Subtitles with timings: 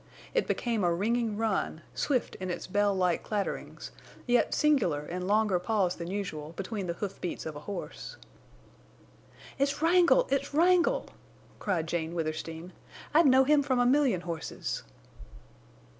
[0.33, 3.91] It became a ringing run—swift in its bell like clatterings,
[4.25, 8.17] yet singular in longer pause than usual between the hoofbeats of a horse.
[9.59, 10.25] "It's Wrangle!...
[10.31, 11.05] It's Wrangle!"
[11.59, 12.73] cried Jane Withersteen.
[13.13, 14.81] "I'd know him from a million horses!"